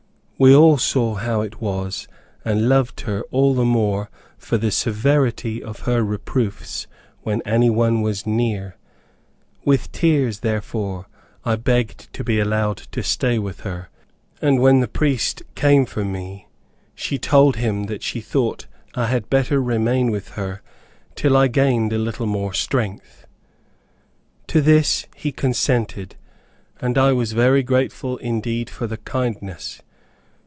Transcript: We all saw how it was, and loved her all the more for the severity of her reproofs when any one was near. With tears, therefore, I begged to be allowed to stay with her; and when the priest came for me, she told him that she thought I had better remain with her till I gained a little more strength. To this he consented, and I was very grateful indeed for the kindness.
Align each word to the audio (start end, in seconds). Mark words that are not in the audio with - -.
We 0.41 0.55
all 0.55 0.79
saw 0.79 1.13
how 1.13 1.41
it 1.41 1.61
was, 1.61 2.07
and 2.43 2.67
loved 2.67 3.01
her 3.01 3.21
all 3.29 3.53
the 3.53 3.63
more 3.63 4.09
for 4.39 4.57
the 4.57 4.71
severity 4.71 5.61
of 5.61 5.81
her 5.81 6.01
reproofs 6.03 6.87
when 7.21 7.43
any 7.43 7.69
one 7.69 8.01
was 8.01 8.25
near. 8.25 8.75
With 9.63 9.91
tears, 9.91 10.39
therefore, 10.39 11.05
I 11.45 11.57
begged 11.57 12.11
to 12.13 12.23
be 12.23 12.39
allowed 12.39 12.77
to 12.89 13.03
stay 13.03 13.37
with 13.37 13.59
her; 13.59 13.91
and 14.41 14.59
when 14.59 14.79
the 14.79 14.87
priest 14.87 15.43
came 15.53 15.85
for 15.85 16.03
me, 16.03 16.47
she 16.95 17.19
told 17.19 17.57
him 17.57 17.83
that 17.83 18.01
she 18.01 18.19
thought 18.19 18.65
I 18.95 19.05
had 19.05 19.29
better 19.29 19.61
remain 19.61 20.09
with 20.09 20.29
her 20.29 20.63
till 21.13 21.37
I 21.37 21.49
gained 21.49 21.93
a 21.93 21.99
little 21.99 22.25
more 22.25 22.53
strength. 22.55 23.27
To 24.47 24.59
this 24.59 25.05
he 25.15 25.31
consented, 25.31 26.15
and 26.81 26.97
I 26.97 27.13
was 27.13 27.33
very 27.33 27.61
grateful 27.61 28.17
indeed 28.17 28.71
for 28.71 28.87
the 28.87 28.97
kindness. 28.97 29.83